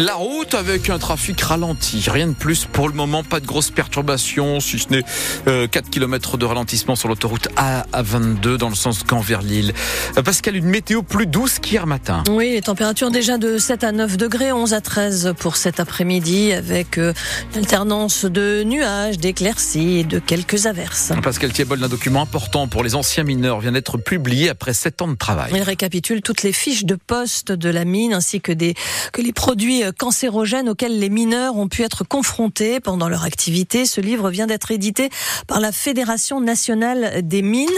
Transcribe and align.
La 0.00 0.14
route 0.14 0.54
avec 0.54 0.88
un 0.88 0.98
trafic 0.98 1.38
ralenti, 1.42 2.02
rien 2.08 2.28
de 2.28 2.32
plus 2.32 2.64
pour 2.64 2.88
le 2.88 2.94
moment, 2.94 3.22
pas 3.22 3.38
de 3.38 3.44
grosses 3.44 3.70
perturbations, 3.70 4.58
si 4.58 4.78
ce 4.78 4.88
n'est 4.88 5.68
4 5.68 5.90
km 5.90 6.38
de 6.38 6.46
ralentissement 6.46 6.96
sur 6.96 7.06
l'autoroute 7.10 7.48
A22 7.56 8.56
dans 8.56 8.70
le 8.70 8.74
sens 8.74 9.04
Caen 9.06 9.20
vers 9.20 9.42
Lille. 9.42 9.74
Euh, 10.16 10.22
Pascal, 10.22 10.56
une 10.56 10.64
météo 10.64 11.02
plus 11.02 11.26
douce 11.26 11.58
qu'hier 11.58 11.86
matin. 11.86 12.24
Oui, 12.30 12.52
les 12.52 12.62
températures 12.62 13.10
déjà 13.10 13.36
de 13.36 13.58
7 13.58 13.84
à 13.84 13.92
9 13.92 14.16
degrés, 14.16 14.52
11 14.52 14.72
à 14.72 14.80
13 14.80 15.34
pour 15.38 15.56
cet 15.56 15.80
après-midi 15.80 16.54
avec 16.54 16.96
euh, 16.96 17.12
une 17.52 17.58
alternance 17.58 18.24
de 18.24 18.62
nuages, 18.64 19.18
d'éclaircies 19.18 19.98
et 19.98 20.04
de 20.04 20.18
quelques 20.18 20.64
averses. 20.64 21.12
Pascal 21.22 21.52
Thiebol, 21.52 21.84
un 21.84 21.88
document 21.88 22.22
important 22.22 22.68
pour 22.68 22.82
les 22.82 22.94
anciens 22.94 23.24
mineurs 23.24 23.60
vient 23.60 23.72
d'être 23.72 23.98
publié 23.98 24.48
après 24.48 24.72
7 24.72 25.02
ans 25.02 25.08
de 25.08 25.16
travail. 25.16 25.52
Il 25.54 25.60
récapitule 25.60 26.22
toutes 26.22 26.42
les 26.42 26.54
fiches 26.54 26.86
de 26.86 26.94
poste 26.94 27.52
de 27.52 27.68
la 27.68 27.84
mine 27.84 28.14
ainsi 28.14 28.40
que, 28.40 28.52
des, 28.52 28.72
que 29.12 29.20
les 29.20 29.34
produits 29.34 29.89
cancérogènes 29.96 30.68
auxquels 30.68 30.98
les 30.98 31.08
mineurs 31.08 31.56
ont 31.56 31.68
pu 31.68 31.82
être 31.82 32.04
confrontés 32.04 32.80
pendant 32.80 33.08
leur 33.08 33.24
activité. 33.24 33.86
Ce 33.86 34.00
livre 34.00 34.30
vient 34.30 34.46
d'être 34.46 34.70
édité 34.70 35.10
par 35.46 35.60
la 35.60 35.72
Fédération 35.72 36.40
nationale 36.40 37.22
des 37.22 37.42
mines 37.42 37.68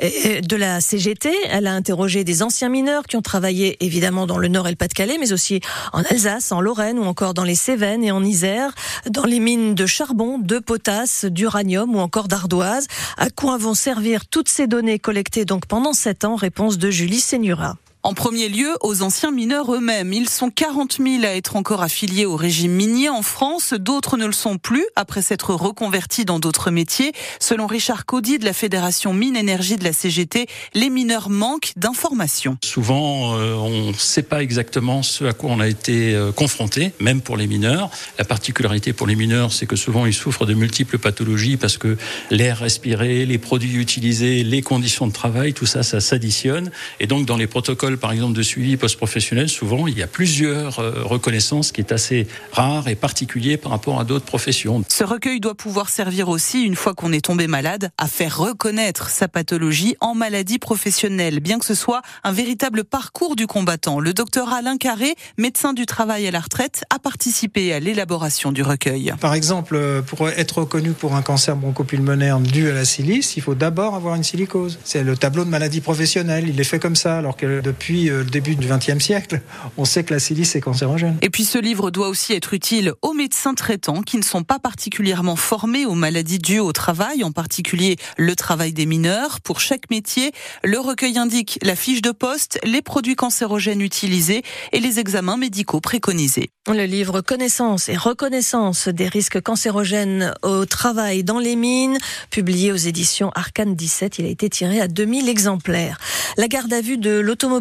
de 0.00 0.56
la 0.56 0.80
CGT. 0.80 1.32
Elle 1.50 1.66
a 1.66 1.74
interrogé 1.74 2.24
des 2.24 2.42
anciens 2.42 2.68
mineurs 2.68 3.04
qui 3.04 3.16
ont 3.16 3.22
travaillé 3.22 3.76
évidemment 3.84 4.26
dans 4.26 4.38
le 4.38 4.48
Nord 4.48 4.66
et 4.68 4.70
le 4.70 4.76
Pas-de-Calais, 4.76 5.18
mais 5.18 5.32
aussi 5.32 5.60
en 5.92 6.02
Alsace, 6.02 6.52
en 6.52 6.60
Lorraine 6.60 6.98
ou 6.98 7.04
encore 7.04 7.34
dans 7.34 7.44
les 7.44 7.54
Cévennes 7.54 8.04
et 8.04 8.12
en 8.12 8.24
Isère, 8.24 8.74
dans 9.10 9.24
les 9.24 9.40
mines 9.40 9.74
de 9.74 9.86
charbon, 9.86 10.38
de 10.38 10.58
potasse, 10.58 11.24
d'uranium 11.24 11.94
ou 11.94 11.98
encore 11.98 12.28
d'ardoise. 12.28 12.86
À 13.16 13.30
quoi 13.30 13.58
vont 13.58 13.74
servir 13.74 14.26
toutes 14.26 14.48
ces 14.48 14.66
données 14.66 14.98
collectées 14.98 15.44
donc 15.44 15.66
pendant 15.66 15.92
sept 15.92 16.24
ans? 16.24 16.36
Réponse 16.36 16.78
de 16.78 16.90
Julie 16.90 17.20
Sénura. 17.20 17.76
En 18.08 18.14
premier 18.14 18.48
lieu, 18.48 18.74
aux 18.80 19.02
anciens 19.02 19.30
mineurs 19.30 19.74
eux-mêmes. 19.74 20.14
Ils 20.14 20.30
sont 20.30 20.48
40 20.48 20.96
000 20.96 21.24
à 21.24 21.36
être 21.36 21.56
encore 21.56 21.82
affiliés 21.82 22.24
au 22.24 22.36
régime 22.36 22.72
minier 22.72 23.10
en 23.10 23.20
France. 23.20 23.74
D'autres 23.74 24.16
ne 24.16 24.24
le 24.24 24.32
sont 24.32 24.56
plus 24.56 24.86
après 24.96 25.20
s'être 25.20 25.52
reconvertis 25.52 26.24
dans 26.24 26.38
d'autres 26.38 26.70
métiers. 26.70 27.12
Selon 27.38 27.66
Richard 27.66 28.06
Caudy 28.06 28.38
de 28.38 28.46
la 28.46 28.54
Fédération 28.54 29.12
Mine 29.12 29.36
Énergie 29.36 29.76
de 29.76 29.84
la 29.84 29.92
CGT, 29.92 30.46
les 30.72 30.88
mineurs 30.88 31.28
manquent 31.28 31.72
d'informations. 31.76 32.56
Souvent, 32.64 33.36
euh, 33.36 33.52
on 33.52 33.88
ne 33.88 33.92
sait 33.92 34.22
pas 34.22 34.42
exactement 34.42 35.02
ce 35.02 35.26
à 35.26 35.34
quoi 35.34 35.50
on 35.50 35.60
a 35.60 35.68
été 35.68 36.14
euh, 36.14 36.32
confronté, 36.32 36.92
même 37.00 37.20
pour 37.20 37.36
les 37.36 37.46
mineurs. 37.46 37.90
La 38.18 38.24
particularité 38.24 38.94
pour 38.94 39.06
les 39.06 39.16
mineurs, 39.16 39.52
c'est 39.52 39.66
que 39.66 39.76
souvent 39.76 40.06
ils 40.06 40.14
souffrent 40.14 40.46
de 40.46 40.54
multiples 40.54 40.96
pathologies 40.96 41.58
parce 41.58 41.76
que 41.76 41.98
l'air 42.30 42.56
respiré, 42.60 43.26
les 43.26 43.36
produits 43.36 43.74
utilisés, 43.74 44.44
les 44.44 44.62
conditions 44.62 45.06
de 45.06 45.12
travail, 45.12 45.52
tout 45.52 45.66
ça, 45.66 45.82
ça 45.82 46.00
s'additionne. 46.00 46.70
Et 47.00 47.06
donc, 47.06 47.26
dans 47.26 47.36
les 47.36 47.46
protocoles 47.46 47.97
par 47.98 48.12
exemple, 48.12 48.34
de 48.34 48.42
suivi 48.42 48.76
post-professionnel, 48.76 49.48
souvent, 49.48 49.86
il 49.86 49.98
y 49.98 50.02
a 50.02 50.06
plusieurs 50.06 50.78
euh, 50.78 51.02
reconnaissances 51.04 51.72
qui 51.72 51.80
est 51.80 51.92
assez 51.92 52.26
rare 52.52 52.88
et 52.88 52.94
particulier 52.94 53.56
par 53.56 53.72
rapport 53.72 54.00
à 54.00 54.04
d'autres 54.04 54.24
professions. 54.24 54.82
Ce 54.88 55.04
recueil 55.04 55.40
doit 55.40 55.54
pouvoir 55.54 55.88
servir 55.88 56.28
aussi, 56.28 56.62
une 56.62 56.76
fois 56.76 56.94
qu'on 56.94 57.12
est 57.12 57.24
tombé 57.24 57.46
malade, 57.46 57.90
à 57.98 58.06
faire 58.06 58.38
reconnaître 58.38 59.10
sa 59.10 59.28
pathologie 59.28 59.96
en 60.00 60.14
maladie 60.14 60.58
professionnelle, 60.58 61.40
bien 61.40 61.58
que 61.58 61.64
ce 61.64 61.74
soit 61.74 62.02
un 62.24 62.32
véritable 62.32 62.84
parcours 62.84 63.36
du 63.36 63.46
combattant. 63.46 64.00
Le 64.00 64.12
docteur 64.12 64.52
Alain 64.52 64.76
Carré, 64.76 65.14
médecin 65.36 65.72
du 65.72 65.86
travail 65.86 66.26
à 66.26 66.30
la 66.30 66.40
retraite, 66.40 66.84
a 66.90 66.98
participé 66.98 67.72
à 67.72 67.80
l'élaboration 67.80 68.52
du 68.52 68.62
recueil. 68.62 69.12
Par 69.20 69.34
exemple, 69.34 70.02
pour 70.06 70.28
être 70.28 70.58
reconnu 70.58 70.92
pour 70.92 71.14
un 71.14 71.22
cancer 71.22 71.56
bronchopulmonaire 71.56 72.40
dû 72.40 72.68
à 72.68 72.72
la 72.72 72.84
silice, 72.84 73.36
il 73.36 73.42
faut 73.42 73.54
d'abord 73.54 73.94
avoir 73.94 74.14
une 74.14 74.24
silicose. 74.24 74.78
C'est 74.84 75.02
le 75.02 75.16
tableau 75.16 75.44
de 75.44 75.50
maladie 75.50 75.80
professionnelle. 75.80 76.48
Il 76.48 76.60
est 76.60 76.64
fait 76.64 76.78
comme 76.78 76.96
ça, 76.96 77.18
alors 77.18 77.36
que 77.36 77.60
depuis 77.78 78.10
euh, 78.10 78.24
le 78.24 78.30
début 78.30 78.56
du 78.56 78.66
XXe 78.66 78.98
siècle, 78.98 79.40
on 79.76 79.84
sait 79.84 80.02
que 80.02 80.12
la 80.12 80.18
silice 80.18 80.56
est 80.56 80.60
cancérogène. 80.60 81.16
Et 81.22 81.30
puis 81.30 81.44
ce 81.44 81.58
livre 81.58 81.92
doit 81.92 82.08
aussi 82.08 82.32
être 82.32 82.52
utile 82.52 82.92
aux 83.02 83.12
médecins 83.12 83.54
traitants 83.54 84.02
qui 84.02 84.16
ne 84.16 84.22
sont 84.22 84.42
pas 84.42 84.58
particulièrement 84.58 85.36
formés 85.36 85.86
aux 85.86 85.94
maladies 85.94 86.40
dues 86.40 86.58
au 86.58 86.72
travail, 86.72 87.22
en 87.22 87.30
particulier 87.30 87.96
le 88.16 88.34
travail 88.34 88.72
des 88.72 88.84
mineurs. 88.84 89.40
Pour 89.40 89.60
chaque 89.60 89.90
métier, 89.90 90.32
le 90.64 90.80
recueil 90.80 91.18
indique 91.18 91.60
la 91.62 91.76
fiche 91.76 92.02
de 92.02 92.10
poste, 92.10 92.58
les 92.64 92.82
produits 92.82 93.14
cancérogènes 93.14 93.80
utilisés 93.80 94.42
et 94.72 94.80
les 94.80 94.98
examens 94.98 95.36
médicaux 95.36 95.80
préconisés. 95.80 96.50
Le 96.66 96.84
livre 96.84 97.20
Connaissance 97.20 97.88
et 97.88 97.96
reconnaissance 97.96 98.88
des 98.88 99.08
risques 99.08 99.40
cancérogènes 99.40 100.34
au 100.42 100.66
travail 100.66 101.22
dans 101.22 101.38
les 101.38 101.56
mines, 101.56 101.96
publié 102.30 102.72
aux 102.72 102.76
éditions 102.76 103.30
Arcane 103.36 103.74
17, 103.74 104.18
il 104.18 104.26
a 104.26 104.28
été 104.28 104.50
tiré 104.50 104.80
à 104.80 104.88
2000 104.88 105.28
exemplaires. 105.28 105.98
La 106.36 106.48
garde 106.48 106.72
à 106.72 106.80
vue 106.80 106.98
de 106.98 107.10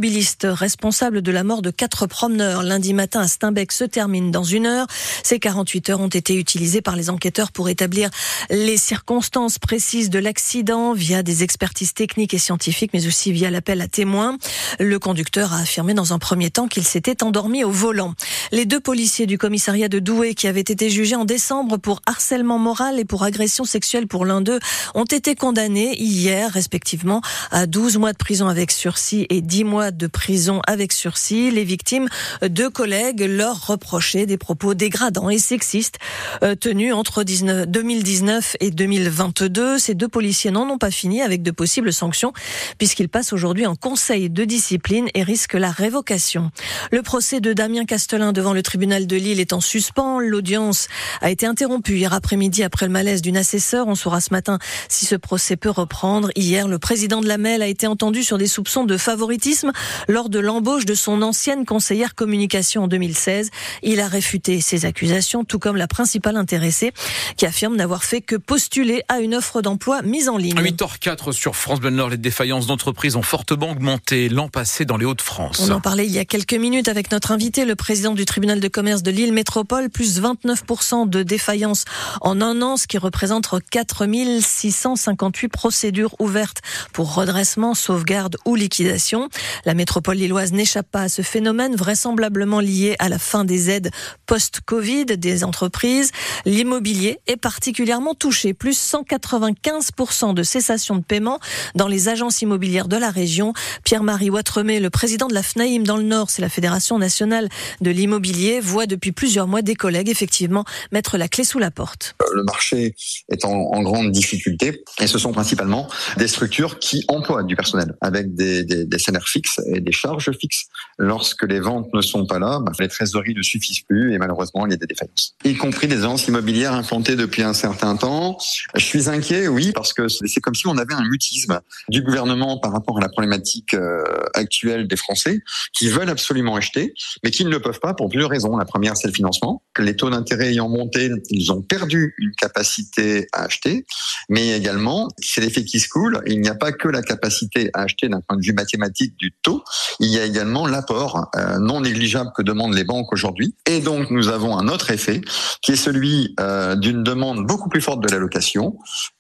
l'automobiliste 0.08 0.48
responsable 0.50 1.22
de 1.22 1.32
la 1.34 1.44
mort 1.44 1.62
de 1.62 1.70
quatre 1.70 2.08
promeneurs 2.08 2.64
lundi 2.64 2.94
matin 2.94 3.20
à 3.20 3.28
Steinbeck 3.28 3.74
se 3.74 3.84
termine 3.84 4.32
dans 4.32 4.44
une 4.44 4.66
heure. 4.66 4.88
Ces 5.22 5.38
48 5.38 5.90
heures 5.90 6.00
ont 6.00 6.08
été 6.08 6.36
utilisées 6.36 6.82
par 6.82 6.96
les 6.96 7.10
enquêteurs 7.10 7.52
pour 7.52 7.68
établir 7.68 8.10
les 8.50 8.78
circonstances 8.78 9.60
précises 9.60 10.10
de 10.10 10.18
l'accident 10.18 10.94
via 10.94 11.24
des 11.24 11.44
expertises 11.44 11.94
techniques 11.94 12.34
et 12.34 12.38
scientifiques, 12.38 12.92
mais 12.94 13.06
aussi 13.06 13.34
via 13.34 13.52
l'appel 13.52 13.82
à 13.82 13.88
témoins. 13.88 14.38
Le 14.80 14.98
conducteur 14.98 15.52
a 15.52 15.58
affirmé 15.58 15.94
dans 15.94 16.14
un 16.14 16.20
premier 16.20 16.52
temps 16.52 16.70
qu'il 16.70 16.86
s'était 16.86 17.22
endormi 17.22 17.66
au 17.66 17.72
volant. 17.72 18.14
Les 18.54 18.66
deux 18.66 18.80
policiers 18.80 19.26
du 19.26 19.38
commissariat 19.38 19.90
de 19.90 20.00
Douai 20.00 20.36
qui 20.36 20.48
avaient 20.48 20.62
été 20.62 20.90
jugés 20.90 21.16
en 21.16 21.26
décembre 21.26 21.76
pour 21.76 22.02
harcèlement 22.06 22.60
moral 22.60 22.98
et 22.98 23.06
pour 23.06 23.24
agression 23.24 23.66
sexuelle 23.66 24.08
pour 24.08 24.26
l'un 24.26 24.40
d'eux 24.40 24.60
ont 24.96 25.04
été 25.04 25.36
condamnés 25.36 26.02
hier 26.02 26.50
respectivement 26.50 27.22
à 27.52 27.66
12 27.66 27.98
mois 27.98 28.14
de 28.14 28.18
prison 28.18 28.48
avec 28.48 28.72
sursis 28.72 29.26
et 29.30 29.42
10 29.42 29.66
mois 29.66 29.92
de 29.98 30.08
prison 30.08 30.62
avec 30.68 30.94
sursis. 30.94 31.52
Les 31.52 31.64
victimes, 31.64 32.08
deux 32.48 32.70
collègues, 32.70 33.22
leur 33.22 33.68
reprochaient 33.68 34.26
des 34.26 34.38
propos 34.38 34.74
dégradants 34.74 35.30
et 35.30 35.40
sexistes 35.40 35.98
euh, 36.44 36.56
tenus 36.56 36.94
entre 36.94 37.24
2019 37.24 38.58
et 38.60 38.72
2022. 38.72 39.80
Ces 39.80 39.96
deux 39.96 40.08
policiers 40.08 40.52
n'en 40.52 40.70
ont 40.70 40.78
pas 40.78 40.92
fini 40.92 41.22
avec 41.22 41.42
de 41.42 41.52
possibles 41.52 41.92
sanctions 41.92 42.34
puisqu'ils 42.78 43.10
passent 43.10 43.34
aujourd'hui 43.34 43.66
en 43.66 43.76
conseil 43.76 44.30
de 44.30 44.46
discipline 44.46 45.08
et 45.14 45.24
risquent 45.24 45.56
la 45.56 45.72
révocation. 45.72 46.52
Le 46.92 47.02
procès 47.02 47.40
de 47.40 47.54
Damien 47.54 47.86
Castelin 47.86 48.34
devant 48.34 48.54
le 48.54 48.64
tribunal 48.64 49.08
de 49.08 49.16
Lille 49.16 49.40
est 49.40 49.54
en 49.54 49.62
suspens. 49.62 50.20
L'audience 50.20 50.88
a 51.22 51.32
été 51.32 51.46
interrompue 51.46 51.98
hier 51.98 52.14
après-midi 52.14 52.64
après 52.64 52.86
le 52.86 52.92
malaise 52.92 53.22
d'une 53.22 53.38
assesseur. 53.38 53.88
On 53.88 53.96
saura 53.96 54.22
ce 54.22 54.32
matin 54.32 54.60
si 54.90 55.06
ce 55.06 55.16
procès 55.16 55.56
peut 55.56 55.70
reprendre. 55.70 56.30
Hier, 56.36 56.68
le 56.68 56.80
président 56.80 57.22
de 57.22 57.28
la 57.28 57.38
MEL 57.38 57.62
a 57.62 57.68
été 57.68 57.88
entendu 57.88 58.24
sur 58.24 58.38
des 58.38 58.48
soupçons 58.48 58.84
de 58.84 58.98
favoritisme 58.98 59.72
lors 60.08 60.30
de 60.30 60.40
l'embauche 60.40 60.86
de 60.86 60.96
son 60.96 61.22
ancienne 61.22 61.66
conseillère 61.66 62.16
communication 62.16 62.84
en 62.84 62.88
2016. 62.88 63.50
Il 63.84 64.00
a 64.00 64.08
réfuté 64.08 64.62
ces 64.62 64.86
accusations, 64.86 65.44
tout 65.44 65.60
comme 65.60 65.78
la 65.78 65.88
principale 65.88 66.38
intéressée 66.38 66.94
qui 67.36 67.46
affirme 67.46 67.76
n'avoir 67.76 68.04
fait 68.04 68.22
que 68.22 68.36
postuler 68.36 69.04
à 69.08 69.20
une 69.20 69.36
offre 69.36 69.62
d'emploi 69.62 70.02
mise 70.02 70.30
en 70.30 70.38
ligne. 70.38 70.58
8h04 70.58 71.32
sur 71.32 71.56
France 71.56 71.80
Bleu 71.80 71.90
Nord, 71.90 72.10
les 72.10 72.18
défaillances 72.18 72.68
d'entreprises 72.68 73.16
ont 73.16 73.22
fortement 73.22 73.72
augmenté 73.72 74.30
l'an 74.30 74.50
passé 74.50 74.86
dans 74.86 74.98
les 74.98 75.06
Hauts-de-France. 75.06 75.60
On 75.68 75.72
en 75.72 75.82
parlait 75.82 76.06
il 76.06 76.12
y 76.12 76.20
a 76.20 76.26
quelques 76.26 76.54
minutes 76.54 76.88
avec 76.88 77.12
notre 77.12 77.32
invité, 77.32 77.66
le 77.66 77.76
président 77.76 78.14
du 78.14 78.26
tribunal 78.26 78.60
de 78.60 78.68
commerce 78.68 79.04
de 79.04 79.12
Lille 79.12 79.34
Métropole, 79.34 79.90
plus 79.90 80.22
29% 80.22 81.10
de 81.10 81.24
défaillances 81.24 81.86
en 82.22 82.42
un 82.42 82.62
an, 82.62 82.78
ce 82.78 82.88
qui 82.88 82.98
représente 82.98 83.48
4658 83.70 85.48
procédures 85.48 86.16
ouvertes 86.20 86.62
pour 86.94 87.14
redressement, 87.14 87.74
sauvegarde 87.74 88.38
ou 88.46 88.56
liquidation. 88.56 89.30
La 89.66 89.74
métropole 89.78 90.18
lilloise 90.18 90.52
n'échappe 90.52 90.92
pas 90.92 91.04
à 91.04 91.10
ce 91.10 91.22
phénomène, 91.22 91.76
vraisemblablement 91.76 92.60
lié 92.60 92.96
à 93.00 93.08
la 93.08 93.20
fin 93.20 93.46
des 93.46 93.70
aides 93.70 93.92
post-Covid 94.26 95.06
des 95.06 95.44
entreprises. 95.44 96.12
L'immobilier 96.46 97.20
est 97.28 97.38
particulièrement 97.38 98.16
touché, 98.16 98.54
plus 98.54 98.78
195% 98.78 100.34
de 100.34 100.44
cessation 100.44 100.96
de 100.96 101.04
paiement 101.04 101.40
dans 101.76 101.88
les 101.88 102.10
agences 102.10 102.42
immobilières 102.42 102.88
de 102.88 102.98
la 102.98 103.12
région. 103.12 103.54
Pierre-Marie 103.84 104.30
Ouattremé, 104.30 104.80
le 104.80 104.90
président 104.90 105.28
de 105.28 105.34
la 105.34 105.44
FNAIM 105.44 105.84
dans 105.84 105.98
le 105.98 106.04
Nord, 106.04 106.32
c'est 106.32 106.42
la 106.42 106.50
Fédération 106.50 106.98
nationale 106.98 107.48
de 107.80 107.92
l'immobilier, 107.92 108.60
voit 108.60 108.88
depuis 108.88 109.12
plusieurs 109.12 109.48
mois 109.48 109.62
des 109.62 109.76
collègues 109.76 110.10
effectivement 110.10 110.66
mettre 110.92 111.18
la 111.18 111.28
clé 111.28 111.44
sous 111.44 111.60
la 111.60 111.72
porte. 111.72 112.16
Le 112.34 112.44
marché 112.44 112.96
est 113.30 113.46
en, 113.46 113.82
grande 113.84 114.12
difficulté 114.12 114.84
et 115.00 115.08
ce 115.08 115.20
sont 115.20 115.32
principalement 115.32 115.88
des 116.18 116.28
structures 116.28 116.80
qui 116.80 117.06
emploient 117.08 117.44
du 117.44 117.56
personnel 117.56 117.96
avec 118.02 118.34
des 118.34 118.88
salaires 118.98 119.28
fixes 119.28 119.62
et 119.68 119.82
des 119.82 119.92
charges 119.92 120.32
fixes. 120.40 120.66
Lorsque 120.98 121.44
les 121.44 121.60
ventes 121.60 121.94
ne 121.94 122.02
sont 122.02 122.26
pas 122.26 122.40
là, 122.40 122.60
bah, 122.62 122.72
les 122.80 122.88
trésoreries 122.88 123.36
ne 123.36 123.42
suffisent 123.42 123.82
plus 123.82 124.14
et 124.14 124.18
malheureusement 124.18 124.66
il 124.66 124.72
y 124.72 124.74
a 124.74 124.78
des 124.78 124.88
défaillances. 124.88 125.36
Y 125.44 125.56
compris 125.56 125.88
des 125.88 126.00
agences 126.00 126.28
immobilières 126.28 126.74
implantées 126.74 127.16
depuis 127.16 127.44
un 127.44 127.54
certain 127.54 127.96
temps. 127.96 128.38
Je 128.76 128.84
suis 128.84 129.10
inquiet, 129.10 129.48
oui, 129.48 129.72
parce 129.74 129.94
que 129.94 130.08
c'est 130.08 130.42
comme 130.42 130.56
si 130.56 130.68
on 130.68 130.78
avait 130.78 130.94
un 130.94 131.08
mutisme 131.08 131.60
du 131.90 132.02
gouvernement 132.02 132.60
par 132.60 132.72
rapport 132.72 132.98
à 132.98 133.02
la 133.02 133.10
problématique 133.10 133.74
euh, 133.74 134.04
actuelle 134.34 134.88
des 134.88 134.96
Français 134.96 135.42
qui 135.74 135.90
veulent 135.90 136.10
absolument 136.10 136.56
acheter, 136.56 136.94
mais 137.24 137.32
qui 137.32 137.46
ne 137.46 137.50
le 137.50 137.62
peuvent 137.62 137.80
pas 137.80 137.94
pour 137.94 138.10
plusieurs 138.10 138.30
raisons. 138.30 138.58
La 138.58 138.66
première, 138.66 138.98
c'est 138.98 139.08
le 139.08 139.14
financement. 139.14 139.64
Les 139.78 139.96
taux 139.96 140.10
d'intérêt 140.10 140.50
ayant 140.50 140.70
monté, 140.70 141.12
ils 141.30 141.52
ont 141.52 141.62
perdu 141.62 142.16
une 142.18 142.34
capacité 142.34 143.28
à 143.34 143.44
acheter, 143.44 143.86
mais 144.30 144.58
également, 144.58 145.08
c'est 145.20 145.42
l'effet 145.42 145.64
qui 145.64 145.80
se 145.80 145.90
coule. 145.90 146.22
Il 146.26 146.42
n'y 146.42 146.50
a 146.50 146.56
pas 146.56 146.72
que 146.72 146.88
la 146.88 147.02
capacité 147.02 147.70
à 147.74 147.82
acheter 147.82 148.10
d'un 148.10 148.22
point 148.22 148.38
de 148.38 148.44
vue 148.44 148.54
mathématique 148.54 149.16
du 149.18 149.34
taux, 149.42 149.57
il 150.00 150.10
y 150.10 150.20
a 150.20 150.26
également 150.26 150.68
l'apport 150.68 151.30
euh, 151.36 151.60
non 151.60 151.82
négligeable 151.82 152.32
que 152.36 152.42
demandent 152.42 152.74
les 152.74 152.84
banques 152.84 153.12
aujourd'hui. 153.14 153.56
Et 153.66 153.80
donc, 153.80 154.10
nous 154.10 154.30
avons 154.30 154.58
un 154.58 154.68
autre 154.68 154.92
effet 154.92 155.22
qui 155.62 155.74
est 155.74 155.78
celui 155.78 156.36
euh, 156.40 156.76
d'une 156.76 157.04
demande 157.04 157.46
beaucoup 157.46 157.70
plus 157.70 157.82
forte 157.82 158.02
de 158.02 158.10
l'allocation. 158.10 158.78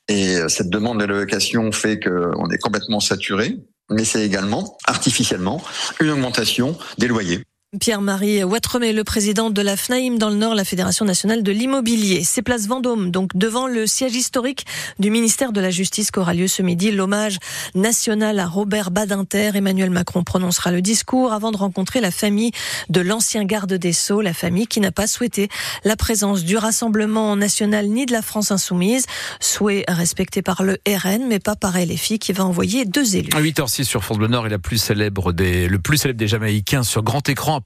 Et 0.07 0.37
euh, 0.37 0.47
cette 0.47 0.69
demande 0.69 0.99
de 0.99 1.05
l'allocation 1.05 1.71
fait 1.71 1.99
qu'on 1.99 2.49
est 2.49 2.57
complètement 2.57 2.99
saturé, 2.99 3.57
mais 3.89 4.05
c'est 4.05 4.25
également 4.25 4.77
artificiellement 4.85 5.61
une 5.99 6.09
augmentation 6.09 6.77
des 6.97 7.07
loyers. 7.07 7.43
Pierre-Marie 7.81 8.45
Ouattremé, 8.45 8.93
le 8.93 9.03
président 9.03 9.49
de 9.49 9.61
la 9.61 9.75
FNAIM 9.75 10.17
dans 10.17 10.29
le 10.29 10.37
Nord, 10.37 10.55
la 10.55 10.63
Fédération 10.63 11.03
nationale 11.03 11.43
de 11.43 11.51
l'immobilier. 11.51 12.23
C'est 12.23 12.41
place 12.41 12.65
Vendôme, 12.65 13.11
donc 13.11 13.35
devant 13.35 13.67
le 13.67 13.85
siège 13.85 14.15
historique 14.15 14.65
du 14.99 15.11
ministère 15.11 15.51
de 15.51 15.59
la 15.59 15.69
Justice 15.69 16.09
qu'aura 16.09 16.33
lieu 16.33 16.47
ce 16.47 16.61
midi 16.61 16.91
l'hommage 16.91 17.39
national 17.75 18.39
à 18.39 18.47
Robert 18.47 18.89
Badinter. 18.89 19.51
Emmanuel 19.53 19.89
Macron 19.89 20.23
prononcera 20.23 20.71
le 20.71 20.81
discours 20.81 21.33
avant 21.33 21.51
de 21.51 21.57
rencontrer 21.57 21.99
la 21.99 22.09
famille 22.09 22.51
de 22.87 23.01
l'ancien 23.01 23.43
garde 23.43 23.73
des 23.73 23.91
Sceaux, 23.91 24.21
la 24.21 24.33
famille 24.33 24.67
qui 24.67 24.79
n'a 24.79 24.93
pas 24.93 25.05
souhaité 25.05 25.49
la 25.83 25.97
présence 25.97 26.45
du 26.45 26.55
Rassemblement 26.55 27.35
national 27.35 27.89
ni 27.89 28.05
de 28.05 28.13
la 28.13 28.21
France 28.21 28.49
insoumise, 28.49 29.07
souhait 29.41 29.83
respecté 29.89 30.41
par 30.41 30.63
le 30.63 30.77
RN, 30.87 31.27
mais 31.27 31.39
pas 31.39 31.57
par 31.57 31.77
LFI 31.77 32.17
qui 32.17 32.31
va 32.31 32.45
envoyer 32.45 32.85
deux 32.85 33.17
élus. 33.17 33.31
À 33.35 33.41
8h06 33.41 33.83
sur 33.83 34.05
France 34.05 34.19
Bleu 34.19 34.29
Nord 34.29 34.47
est 34.47 34.51
la 34.51 34.57
plus 34.57 34.77
célèbre 34.77 35.33
des, 35.33 35.67
le 35.67 35.79
plus 35.79 35.97
célèbre 35.97 36.17
des 36.17 36.29
Jamaïcains 36.29 36.83
sur 36.83 37.03
grand 37.03 37.27
écran 37.27 37.56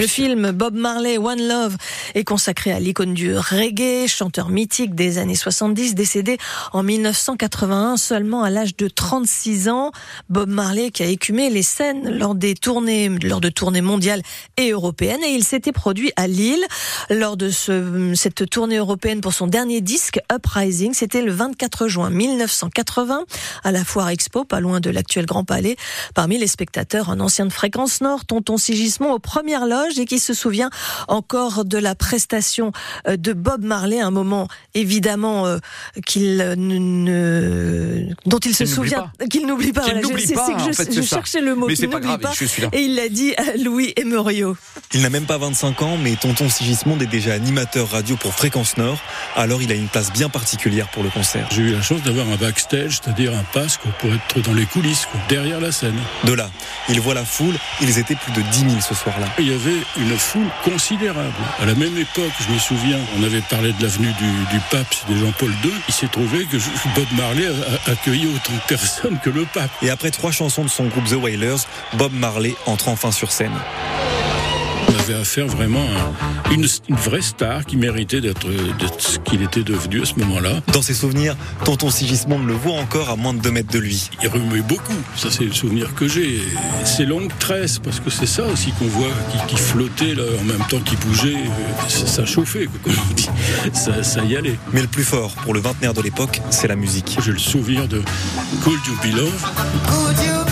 Le 0.00 0.06
film 0.06 0.52
Bob 0.52 0.74
Marley 0.74 1.18
One 1.18 1.46
Love 1.46 1.76
est 2.14 2.24
consacré 2.24 2.72
à 2.72 2.80
l'icône 2.80 3.14
du 3.14 3.36
reggae, 3.36 4.06
chanteur 4.06 4.48
mythique 4.48 4.94
des 4.94 5.18
années 5.18 5.34
70, 5.34 5.94
décédé 5.94 6.38
en 6.72 6.82
1981 6.82 7.96
seulement 7.96 8.42
à 8.42 8.50
l'âge 8.50 8.76
de 8.76 8.88
36 8.88 9.68
ans. 9.68 9.92
Bob 10.28 10.48
Marley 10.48 10.90
qui 10.90 11.02
a 11.02 11.06
écumé 11.06 11.50
les 11.50 11.62
scènes 11.62 12.18
lors 12.18 12.34
des 12.34 12.54
tournées, 12.54 13.08
lors 13.08 13.40
de 13.40 13.48
tournées 13.48 13.80
mondiales 13.80 14.22
et 14.56 14.70
européennes 14.70 15.22
et 15.24 15.30
il 15.30 15.44
s'était 15.44 15.72
produit 15.72 16.12
à 16.16 16.26
Lille 16.26 16.64
lors 17.10 17.36
de 17.36 17.50
ce, 17.50 18.12
cette 18.14 18.48
tournée 18.48 18.76
européenne 18.76 19.20
pour 19.20 19.32
son 19.32 19.46
dernier 19.46 19.80
disque 19.80 20.20
Uprising. 20.32 20.94
C'était 20.94 21.22
le 21.22 21.32
24 21.32 21.88
juin 21.88 22.10
1980 22.10 23.24
à 23.64 23.72
la 23.72 23.84
Foire 23.84 24.08
Expo, 24.08 24.44
pas 24.44 24.60
loin 24.60 24.80
de 24.80 24.90
l'actuel 24.90 25.26
Grand 25.26 25.44
Palais. 25.44 25.76
Parmi 26.14 26.38
les 26.38 26.46
spectateurs, 26.46 27.10
un 27.10 27.20
ancien 27.20 27.46
de 27.46 27.52
Fréquence 27.52 28.00
Nord, 28.00 28.24
Tonton 28.24 28.56
Sigismond 28.56 29.09
aux 29.12 29.18
premières 29.18 29.66
loges 29.66 29.98
et 29.98 30.06
qui 30.06 30.18
se 30.18 30.34
souvient 30.34 30.70
encore 31.08 31.64
de 31.64 31.78
la 31.78 31.94
prestation 31.94 32.72
euh, 33.08 33.16
de 33.16 33.32
Bob 33.32 33.62
Marley, 33.62 34.00
un 34.00 34.10
moment 34.10 34.48
évidemment 34.74 35.46
euh, 35.46 35.58
qu'il 36.06 36.36
ne, 36.36 38.06
dont 38.26 38.38
il 38.38 38.54
se 38.54 38.66
souvient, 38.66 39.10
qu'il 39.30 39.46
n'oublie 39.46 39.72
pas. 39.72 39.82
Voilà, 39.82 40.00
je, 40.00 40.34
pas 40.34 40.54
que 40.54 40.92
je, 40.92 41.00
je 41.00 41.02
cherchais 41.02 41.40
le 41.40 41.54
mot 41.54 41.66
qu'il 41.66 41.88
n'oublie 41.88 42.18
pas. 42.18 42.32
Et 42.72 42.82
il 42.82 42.94
l'a 42.94 43.08
dit 43.08 43.34
à 43.36 43.56
Louis 43.56 43.92
Emerio. 43.96 44.56
Il 44.92 45.02
n'a 45.02 45.10
même 45.10 45.26
pas 45.26 45.38
25 45.38 45.82
ans, 45.82 45.96
mais 46.02 46.16
Tonton 46.16 46.48
Sigismond 46.48 46.98
est 47.00 47.06
déjà 47.06 47.34
animateur 47.34 47.90
radio 47.90 48.16
pour 48.16 48.34
Fréquence 48.34 48.76
Nord. 48.76 48.98
Alors 49.36 49.62
il 49.62 49.70
a 49.72 49.74
une 49.74 49.88
place 49.88 50.12
bien 50.12 50.28
particulière 50.28 50.88
pour 50.90 51.02
le 51.02 51.10
concert. 51.10 51.48
J'ai 51.50 51.62
eu 51.62 51.72
la 51.72 51.82
chance 51.82 52.02
d'avoir 52.02 52.28
un 52.28 52.36
backstage, 52.36 53.00
c'est-à-dire 53.02 53.34
un 53.34 53.44
pass 53.52 53.78
pour 53.98 54.12
être 54.12 54.40
dans 54.40 54.54
les 54.54 54.66
coulisses, 54.66 55.06
derrière 55.28 55.60
la 55.60 55.72
scène. 55.72 55.98
De 56.24 56.32
là, 56.32 56.50
il 56.88 57.00
voit 57.00 57.14
la 57.14 57.24
foule. 57.24 57.54
Ils 57.80 57.98
étaient 57.98 58.14
plus 58.14 58.32
de 58.32 58.42
10 58.50 58.58
000 58.60 58.80
ce 58.80 58.94
soir-là. 59.02 59.26
Il 59.38 59.48
y 59.48 59.54
avait 59.54 59.80
une 59.96 60.16
foule 60.16 60.48
considérable. 60.64 61.32
À 61.60 61.66
la 61.66 61.74
même 61.74 61.96
époque, 61.96 62.32
je 62.46 62.52
me 62.52 62.58
souviens, 62.58 62.98
on 63.18 63.22
avait 63.22 63.40
parlé 63.40 63.72
de 63.72 63.82
l'avenue 63.82 64.12
du, 64.12 64.30
du, 64.52 64.60
pape, 64.70 64.92
c'était 64.92 65.18
Jean-Paul 65.18 65.50
II. 65.64 65.72
Il 65.88 65.94
s'est 65.94 66.08
trouvé 66.08 66.46
que 66.46 66.56
Bob 66.94 67.06
Marley 67.16 67.46
a 67.46 67.90
accueilli 67.90 68.26
autant 68.26 68.52
de 68.52 68.68
personnes 68.68 69.18
que 69.22 69.30
le 69.30 69.44
pape. 69.44 69.70
Et 69.82 69.90
après 69.90 70.10
trois 70.10 70.32
chansons 70.32 70.64
de 70.64 70.68
son 70.68 70.86
groupe 70.86 71.04
The 71.04 71.14
Wailers, 71.14 71.64
Bob 71.94 72.12
Marley 72.12 72.54
entre 72.66 72.88
enfin 72.88 73.12
sur 73.12 73.32
scène. 73.32 73.52
Avait 75.10 75.20
affaire 75.20 75.46
vraiment 75.46 75.84
à 76.44 76.52
une, 76.52 76.66
une 76.88 76.96
vraie 76.96 77.22
star 77.22 77.64
qui 77.64 77.76
méritait 77.76 78.20
d'être 78.20 78.46
ce 78.98 79.18
qu'il 79.18 79.42
était 79.42 79.64
devenu 79.64 80.02
à 80.02 80.04
ce 80.04 80.14
moment-là. 80.20 80.60
Dans 80.72 80.82
ses 80.82 80.94
souvenirs, 80.94 81.36
Tonton 81.64 81.90
Sigismond 81.90 82.38
le 82.38 82.52
voit 82.52 82.74
encore 82.74 83.10
à 83.10 83.16
moins 83.16 83.34
de 83.34 83.40
2 83.40 83.50
mètres 83.50 83.72
de 83.72 83.78
lui. 83.78 84.08
Il 84.22 84.28
remuait 84.28 84.62
beaucoup, 84.62 84.94
ça 85.16 85.28
c'est 85.30 85.44
le 85.44 85.52
souvenir 85.52 85.94
que 85.94 86.06
j'ai. 86.06 86.42
Ses 86.84 87.06
longues 87.06 87.32
tresses, 87.40 87.80
parce 87.80 87.98
que 87.98 88.08
c'est 88.08 88.26
ça 88.26 88.44
aussi 88.44 88.70
qu'on 88.72 88.86
voit, 88.86 89.08
qui, 89.32 89.54
qui, 89.54 89.60
flottait 89.60 90.14
là, 90.14 90.22
en 90.40 90.44
même 90.44 90.64
temps 90.68 90.80
qu'il 90.80 90.98
bougeait, 90.98 91.44
ça, 91.88 92.06
ça 92.06 92.26
chauffait, 92.26 92.68
comme 92.84 92.94
on 93.10 93.14
dit. 93.14 93.28
Ça, 93.72 94.02
ça, 94.02 94.22
y 94.24 94.36
allait. 94.36 94.58
Mais 94.72 94.82
le 94.82 94.88
plus 94.88 95.04
fort 95.04 95.32
pour 95.42 95.54
le 95.54 95.60
vingtenaire 95.60 95.94
de 95.94 96.02
l'époque, 96.02 96.40
c'est 96.50 96.68
la 96.68 96.76
musique. 96.76 97.18
J'ai 97.24 97.32
le 97.32 97.38
souvenir 97.38 97.88
de 97.88 98.02
Could 98.62 98.80
You 98.86 98.94
Be 99.02 99.16
Love. 99.16 100.49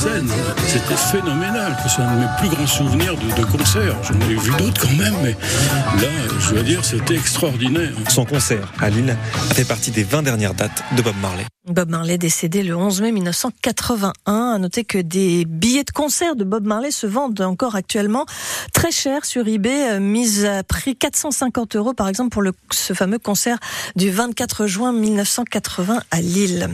C'était 0.00 0.96
phénoménal. 0.96 1.76
C'est 1.86 2.00
un 2.00 2.14
de 2.14 2.20
mes 2.20 2.26
plus 2.38 2.48
grands 2.48 2.66
souvenirs 2.66 3.14
de, 3.18 3.38
de 3.38 3.44
concert. 3.44 3.94
J'en 4.02 4.18
ai 4.30 4.34
vu 4.34 4.50
d'autres 4.56 4.80
quand 4.80 4.96
même, 4.96 5.14
mais 5.22 5.32
là, 6.00 6.08
je 6.38 6.54
dois 6.54 6.62
dire, 6.62 6.82
c'était 6.82 7.16
extraordinaire. 7.16 7.92
Son 8.08 8.24
concert 8.24 8.72
à 8.80 8.88
Lille 8.88 9.14
fait 9.52 9.66
partie 9.66 9.90
des 9.90 10.04
20 10.04 10.22
dernières 10.22 10.54
dates 10.54 10.82
de 10.96 11.02
Bob 11.02 11.16
Marley. 11.20 11.44
Bob 11.70 11.90
Marley 11.90 12.18
décédé 12.18 12.62
le 12.62 12.76
11 12.76 13.00
mai 13.00 13.12
1981. 13.12 14.12
À 14.26 14.58
noter 14.58 14.84
que 14.84 14.98
des 14.98 15.44
billets 15.44 15.84
de 15.84 15.90
concert 15.90 16.34
de 16.34 16.42
Bob 16.42 16.64
Marley 16.64 16.90
se 16.90 17.06
vendent 17.06 17.40
encore 17.40 17.76
actuellement 17.76 18.26
très 18.72 18.90
cher 18.90 19.24
sur 19.24 19.46
eBay, 19.46 20.00
mise 20.00 20.44
à 20.44 20.64
prix 20.64 20.96
450 20.96 21.76
euros 21.76 21.94
par 21.94 22.08
exemple 22.08 22.30
pour 22.30 22.42
le, 22.42 22.52
ce 22.72 22.92
fameux 22.92 23.18
concert 23.18 23.58
du 23.94 24.10
24 24.10 24.66
juin 24.66 24.92
1980 24.92 26.02
à 26.10 26.20
Lille. 26.20 26.68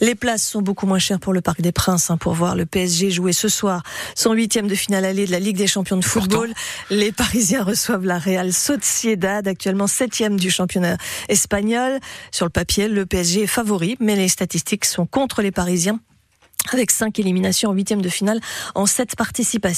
Les 0.00 0.14
places 0.14 0.46
sont 0.46 0.62
beaucoup 0.62 0.86
moins 0.86 0.98
chères 0.98 1.20
pour 1.20 1.32
le 1.32 1.40
Parc 1.40 1.60
des 1.60 1.72
Princes 1.72 2.10
hein, 2.10 2.16
pour 2.16 2.34
voir 2.34 2.54
le 2.54 2.66
PSG 2.66 3.10
jouer 3.10 3.32
ce 3.32 3.48
soir 3.48 3.82
son 4.14 4.32
huitième 4.32 4.68
de 4.68 4.74
finale 4.74 5.04
allée 5.04 5.26
de 5.26 5.32
la 5.32 5.40
Ligue 5.40 5.56
des 5.56 5.66
Champions 5.66 5.96
de 5.96 6.04
football. 6.04 6.48
Pourtant. 6.48 6.62
Les 6.90 7.12
Parisiens 7.12 7.62
reçoivent 7.64 8.04
la 8.04 8.18
Real 8.18 8.52
Sociedad, 8.52 9.48
actuellement 9.48 9.86
septième 9.86 10.38
du 10.38 10.50
championnat 10.50 10.96
espagnol. 11.28 11.98
Sur 12.30 12.46
le 12.46 12.50
papier, 12.50 12.88
le 12.88 13.06
PSG 13.06 13.42
est 13.42 13.46
favori, 13.46 13.96
mais 13.98 14.14
les 14.14 14.28
statistiques 14.36 14.84
sont 14.84 15.06
contre 15.06 15.40
les 15.40 15.50
Parisiens 15.50 15.98
avec 16.72 16.90
cinq 16.90 17.18
éliminations 17.18 17.70
en 17.70 17.72
huitième 17.72 18.02
de 18.02 18.08
finale 18.10 18.40
en 18.74 18.84
sept 18.84 19.16
participations. 19.16 19.74